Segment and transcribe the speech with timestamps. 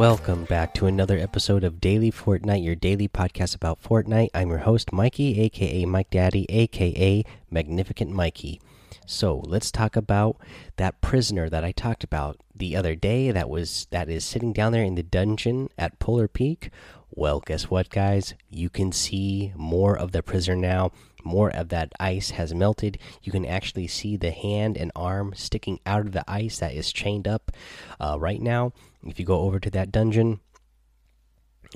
[0.00, 4.30] Welcome back to another episode of Daily Fortnite, your daily podcast about Fortnite.
[4.32, 8.62] I'm your host, Mikey, aka Mike Daddy, aka Magnificent Mikey.
[9.04, 10.38] So let's talk about
[10.78, 14.72] that prisoner that I talked about the other day that was that is sitting down
[14.72, 16.70] there in the dungeon at Polar Peak.
[17.20, 18.32] Well, guess what, guys?
[18.48, 20.92] You can see more of the prisoner now.
[21.22, 22.96] More of that ice has melted.
[23.22, 26.94] You can actually see the hand and arm sticking out of the ice that is
[26.94, 27.52] chained up
[28.00, 28.72] uh, right now.
[29.04, 30.40] If you go over to that dungeon,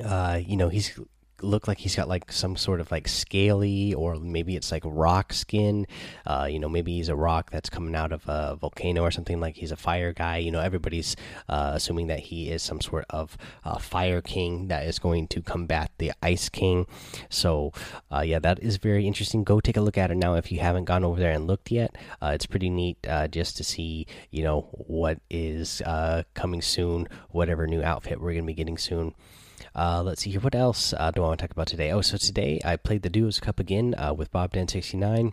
[0.02, 0.98] uh, you know he's
[1.44, 5.32] look like he's got like some sort of like scaly or maybe it's like rock
[5.32, 5.86] skin.
[6.26, 9.40] Uh, you know maybe he's a rock that's coming out of a volcano or something
[9.40, 10.38] like he's a fire guy.
[10.38, 11.16] You know everybody's
[11.48, 15.42] uh, assuming that he is some sort of uh, fire king that is going to
[15.42, 16.86] combat the ice king.
[17.28, 17.72] So
[18.12, 19.44] uh, yeah that is very interesting.
[19.44, 20.16] Go take a look at it.
[20.16, 23.28] Now if you haven't gone over there and looked yet uh, it's pretty neat uh,
[23.28, 25.82] just to see you know what is
[26.34, 29.14] coming soon whatever new outfit we're gonna be getting soon
[29.74, 30.40] uh, let's see here.
[30.40, 31.90] What else uh, do I want to talk about today?
[31.90, 35.32] Oh, so today I played the Duos Cup again uh, with Bob Dan sixty nine.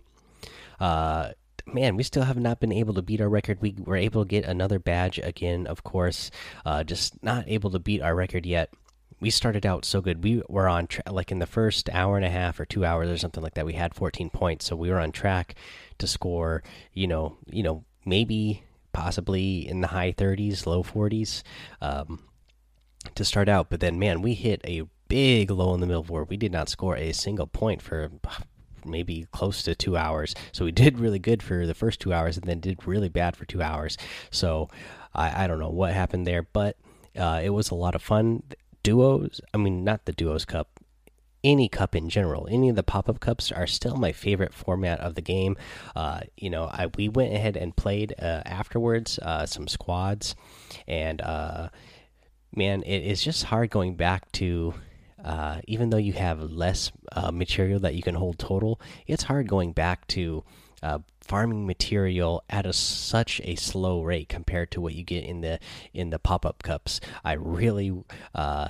[0.80, 1.32] Uh,
[1.66, 3.62] man, we still have not been able to beat our record.
[3.62, 6.32] We were able to get another badge again, of course.
[6.66, 8.72] Uh, just not able to beat our record yet.
[9.20, 10.24] We started out so good.
[10.24, 13.18] We were on like in the first hour and a half or two hours or
[13.18, 13.66] something like that.
[13.66, 15.56] We had 14 points, so we were on track
[16.00, 16.64] to score.
[16.94, 21.44] You know, you know, maybe possibly in the high 30s, low 40s.
[21.82, 22.20] Um,
[23.16, 26.24] to start out, but then man, we hit a big low in the middle where
[26.24, 28.10] we did not score a single point for
[28.86, 30.34] maybe close to two hours.
[30.52, 33.36] So we did really good for the first two hours, and then did really bad
[33.36, 33.98] for two hours.
[34.30, 34.70] So
[35.14, 36.78] I, I don't know what happened there, but
[37.18, 38.44] uh, it was a lot of fun.
[38.84, 40.70] Duos, I mean, not the Duos Cup.
[41.44, 45.00] Any cup in general, any of the pop up cups are still my favorite format
[45.00, 45.58] of the game.
[45.96, 50.36] Uh, you know, I we went ahead and played uh, afterwards uh, some squads,
[50.88, 51.70] and uh,
[52.56, 54.74] man, it is just hard going back to.
[55.24, 59.48] Uh, even though you have less uh, material that you can hold total, it's hard
[59.48, 60.44] going back to
[60.82, 65.42] uh, farming material at a, such a slow rate compared to what you get in
[65.42, 65.60] the
[65.94, 67.00] in the pop up cups.
[67.24, 67.94] I really,
[68.34, 68.70] uh,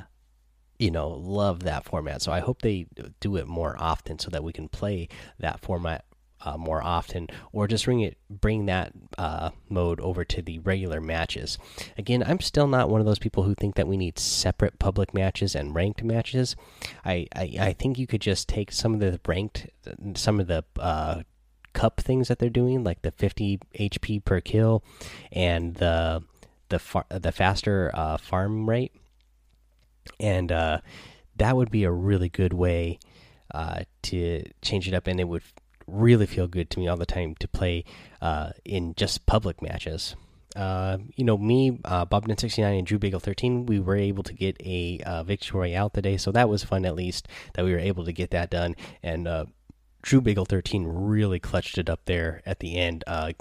[0.77, 2.21] you know, love that format.
[2.21, 2.87] So I hope they
[3.19, 5.07] do it more often so that we can play
[5.39, 6.05] that format
[6.43, 10.99] uh, more often, or just bring it bring that uh, mode over to the regular
[10.99, 11.57] matches.
[11.97, 15.13] Again, I'm still not one of those people who think that we need separate public
[15.13, 16.55] matches and ranked matches.
[17.05, 19.67] I I, I think you could just take some of the ranked,
[20.15, 21.23] some of the uh,
[21.73, 24.83] cup things that they're doing, like the 50 HP per kill
[25.31, 26.23] and the
[26.69, 28.93] the far, the faster uh, farm rate,
[30.19, 30.79] and uh,
[31.37, 32.99] that would be a really good way.
[33.53, 35.43] Uh, to change it up, and it would
[35.87, 37.83] really feel good to me all the time to play
[38.21, 40.15] uh, in just public matches.
[40.55, 44.57] Uh, you know, me, uh, Bob69, and Drew Bagel 13, we were able to get
[44.59, 48.03] a uh, victory out today, so that was fun at least that we were able
[48.05, 48.75] to get that done.
[49.01, 49.45] And uh,
[50.01, 53.31] Drew Bagel 13 really clutched it up there at the end, uh,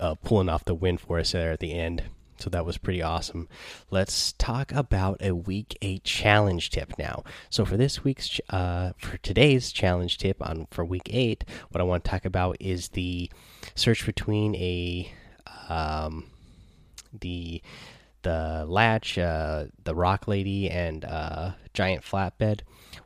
[0.00, 2.04] uh, pulling off the win for us there at the end.
[2.40, 3.48] So that was pretty awesome.
[3.90, 7.24] Let's talk about a week eight challenge tip now.
[7.50, 11.84] So for this week's, uh, for today's challenge tip on for week eight, what I
[11.84, 13.30] want to talk about is the
[13.74, 15.12] search between a,
[15.68, 16.30] um,
[17.18, 17.62] the
[18.22, 22.60] the latch, uh, the rock lady, and uh, giant flatbed.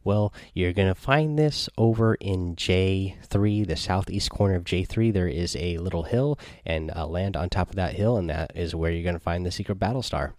[0.04, 5.12] Well, you're going to find this over in J3, the southeast corner of J3.
[5.12, 8.52] There is a little hill, and uh, land on top of that hill, and that
[8.54, 10.34] is where you're going to find the secret battle star.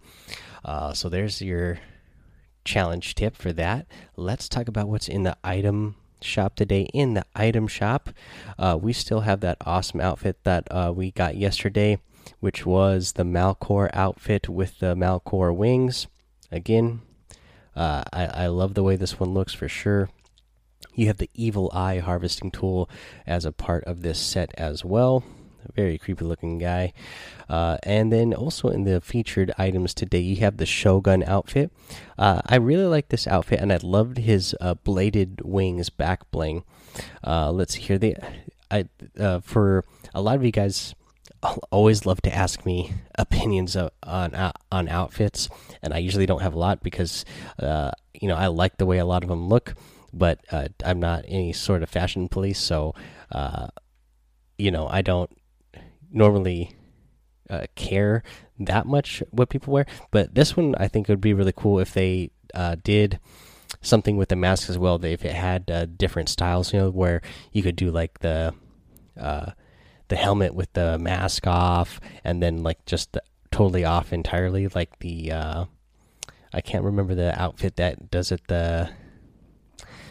[0.64, 1.78] Uh, so there's your
[2.64, 3.86] challenge tip for that.
[4.16, 6.88] Let's talk about what's in the item shop today.
[6.92, 8.10] In the item shop,
[8.58, 11.98] uh, we still have that awesome outfit that we got yesterday,
[12.40, 16.06] which was the Malcore outfit with the Malcore wings.
[16.50, 17.02] Again,
[17.74, 20.08] uh, I, I love the way this one looks for sure.
[20.94, 22.88] You have the Evil Eye harvesting tool
[23.26, 25.24] as a part of this set as well.
[25.74, 26.92] Very creepy looking guy.
[27.48, 31.72] Uh, and then also in the featured items today, you have the Shogun outfit.
[32.18, 36.64] Uh, I really like this outfit, and I loved his uh, bladed wings back bling.
[37.26, 37.98] Uh, let's see here.
[37.98, 38.14] They,
[38.70, 38.88] I
[39.18, 39.84] uh, for
[40.14, 40.94] a lot of you guys
[41.70, 45.48] always love to ask me opinions on on outfits,
[45.82, 47.24] and I usually don't have a lot because
[47.58, 49.74] uh, you know I like the way a lot of them look,
[50.12, 52.94] but uh, I'm not any sort of fashion police, so
[53.32, 53.68] uh,
[54.58, 55.30] you know I don't
[56.10, 56.74] normally
[57.50, 58.22] uh, care
[58.58, 59.86] that much what people wear.
[60.10, 63.20] But this one I think would be really cool if they uh, did
[63.80, 65.02] something with the mask as well.
[65.04, 67.20] If it had uh, different styles, you know, where
[67.52, 68.54] you could do like the
[70.08, 74.98] the helmet with the mask off, and then like just the, totally off entirely, like
[74.98, 75.64] the uh,
[76.52, 78.46] I can't remember the outfit that does it.
[78.48, 78.90] The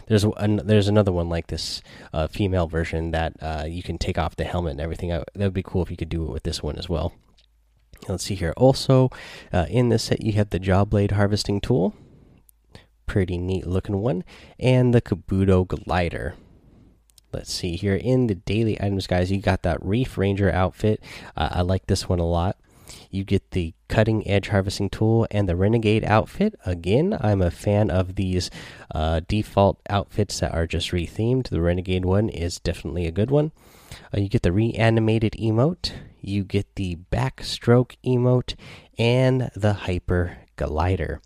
[0.08, 1.82] there's an, there's another one like this
[2.12, 5.10] uh, female version that uh, you can take off the helmet and everything.
[5.10, 7.14] That would be cool if you could do it with this one as well.
[8.08, 8.54] Let's see here.
[8.58, 9.10] Also,
[9.54, 11.96] uh, in this set, you have the jaw blade harvesting tool.
[13.06, 14.26] Pretty neat looking one.
[14.60, 16.36] And the Kabuto glider.
[17.34, 17.96] Let's see here.
[17.96, 21.02] In the daily items, guys, you got that Reef Ranger outfit.
[21.36, 22.58] Uh, I like this one a lot.
[23.10, 26.56] You get the cutting edge harvesting tool and the renegade outfit.
[26.66, 28.52] Again, I'm a fan of these
[28.94, 31.50] uh, default outfits that are just rethemed.
[31.50, 33.52] The renegade one is definitely a good one.
[34.16, 38.56] Uh, you get the reanimated emote, you get the backstroke emote,
[38.98, 41.22] and the hyper glider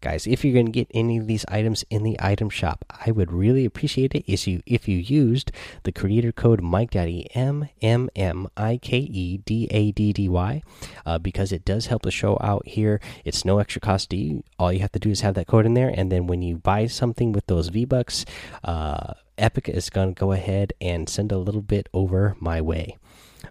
[0.00, 3.10] guys if you're going to get any of these items in the item shop i
[3.10, 5.52] would really appreciate it if you if you used
[5.82, 10.28] the creator code mike daddy m m m i k e d a d d
[10.28, 10.62] y
[11.06, 13.00] uh, because it does help the show out here.
[13.24, 14.44] It's no extra cost to you.
[14.58, 16.56] All you have to do is have that code in there and then when you
[16.56, 18.24] buy something with those v bucks
[18.64, 22.96] uh, epic is going to go ahead and send a little bit over my way.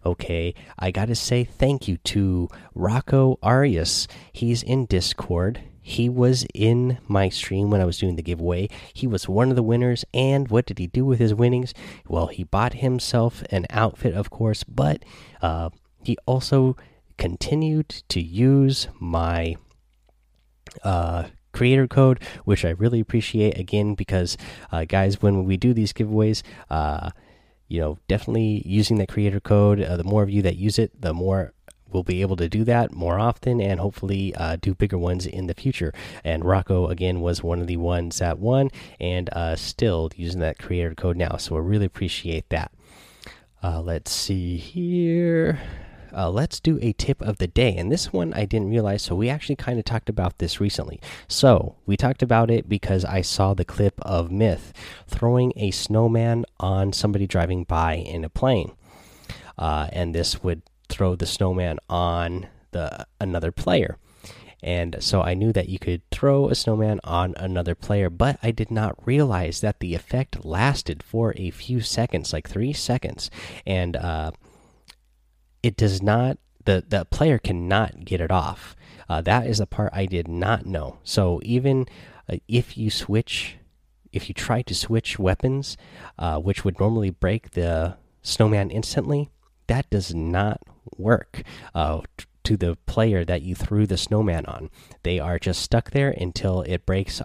[0.05, 4.07] Okay i gotta say thank you to rocco arias.
[4.31, 8.69] He's in discord he was in my stream when I was doing the giveaway.
[8.93, 10.05] He was one of the winners.
[10.13, 11.73] And what did he do with his winnings?
[12.07, 15.03] Well, he bought himself an outfit, of course, but
[15.41, 15.71] uh,
[16.03, 16.77] he also
[17.17, 19.57] continued to use my
[20.83, 24.37] uh, creator code, which I really appreciate again because,
[24.71, 27.09] uh, guys, when we do these giveaways, uh,
[27.67, 29.81] you know, definitely using that creator code.
[29.81, 31.53] Uh, the more of you that use it, the more
[31.91, 35.47] we'll be able to do that more often and hopefully uh, do bigger ones in
[35.47, 35.93] the future.
[36.23, 38.69] And Rocco again was one of the ones that won
[38.99, 41.37] and uh, still using that creator code now.
[41.37, 42.71] So we really appreciate that.
[43.61, 45.59] Uh, let's see here.
[46.15, 47.75] Uh, let's do a tip of the day.
[47.75, 50.99] And this one I didn't realize, so we actually kind of talked about this recently.
[51.27, 54.73] So we talked about it because I saw the clip of Myth
[55.07, 58.71] throwing a snowman on somebody driving by in a plane.
[59.57, 63.97] Uh, and this would throw the snowman on the another player.
[64.61, 68.51] And so I knew that you could throw a snowman on another player, but I
[68.51, 73.31] did not realize that the effect lasted for a few seconds, like three seconds,
[73.65, 74.31] and uh,
[75.63, 76.37] it does not.
[76.65, 78.75] the The player cannot get it off.
[79.07, 80.99] Uh, that is the part I did not know.
[81.03, 81.87] So even
[82.27, 83.57] uh, if you switch,
[84.11, 85.77] if you try to switch weapons,
[86.17, 89.29] uh, which would normally break the snowman instantly,
[89.67, 90.59] that does not
[90.97, 91.43] work
[91.73, 92.01] uh,
[92.43, 94.69] to the player that you threw the snowman on.
[95.03, 97.21] They are just stuck there until it breaks.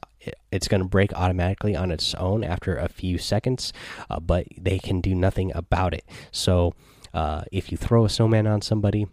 [0.53, 3.73] It's going to break automatically on its own after a few seconds,
[4.11, 6.05] uh, but they can do nothing about it.
[6.31, 6.75] So
[7.15, 9.07] uh, if you throw a snowman on somebody,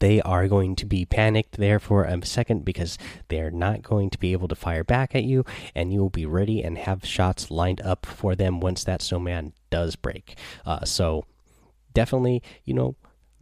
[0.00, 2.98] they are going to be panicked there for a second because
[3.28, 5.44] they're not going to be able to fire back at you,
[5.74, 9.52] and you will be ready and have shots lined up for them once that snowman
[9.70, 10.36] does break.
[10.64, 11.24] Uh, so
[11.94, 12.96] definitely, you know,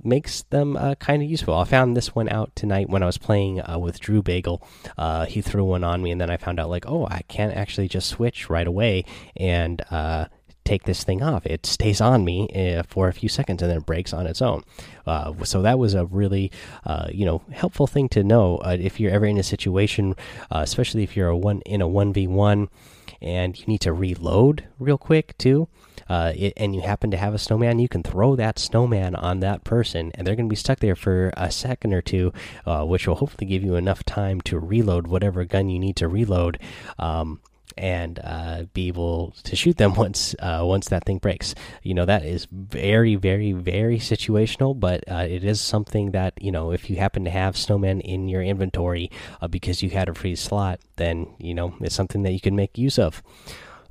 [0.06, 1.54] makes them uh, kind of useful.
[1.54, 4.62] I found this one out tonight when I was playing uh, with Drew Bagel.
[4.96, 7.54] Uh, he threw one on me, and then I found out like, oh, I can't
[7.54, 9.04] actually just switch right away
[9.36, 10.26] and uh,
[10.64, 11.44] take this thing off.
[11.46, 14.42] It stays on me uh, for a few seconds and then it breaks on its
[14.42, 14.62] own.
[15.06, 16.50] Uh, so that was a really,
[17.10, 20.16] you know, helpful thing to know if you're ever in a situation,
[20.50, 22.68] especially if you're a one in a one v one
[23.22, 25.68] and you need to reload real quick too
[26.08, 29.40] uh, it, and you happen to have a snowman, you can throw that snowman on
[29.40, 32.32] that person, and they're going to be stuck there for a second or two,
[32.64, 36.08] uh, which will hopefully give you enough time to reload whatever gun you need to
[36.08, 36.58] reload.
[36.98, 37.40] Um,
[37.78, 41.54] and uh, be able to shoot them once uh, once that thing breaks.
[41.82, 46.50] You know that is very very very situational, but uh, it is something that you
[46.50, 49.10] know if you happen to have snowmen in your inventory
[49.40, 52.56] uh, because you had a free slot, then you know it's something that you can
[52.56, 53.22] make use of.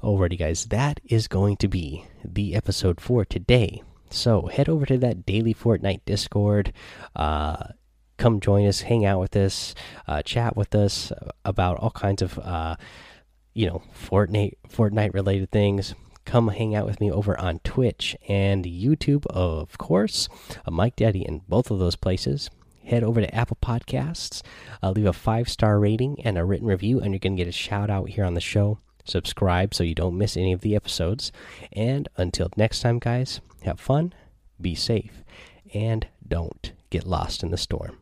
[0.05, 3.81] Alrighty, guys, that is going to be the episode for today.
[4.12, 6.71] So head over to that daily Fortnite Discord.
[7.15, 7.69] Uh,
[8.17, 9.74] come join us, hang out with us,
[10.07, 11.12] uh, chat with us
[11.43, 12.75] about all kinds of, uh,
[13.55, 15.95] you know, Fortnite Fortnite related things.
[16.24, 20.29] Come hang out with me over on Twitch and YouTube, of course.
[20.67, 22.51] Uh, Mike Daddy in both of those places.
[22.83, 24.43] Head over to Apple Podcasts,
[24.83, 27.50] uh, leave a five star rating and a written review, and you're going to get
[27.50, 30.75] a shout out here on the show subscribe so you don't miss any of the
[30.75, 31.31] episodes.
[31.71, 34.13] And until next time, guys, have fun,
[34.59, 35.24] be safe,
[35.74, 37.97] and don't get lost in the storm.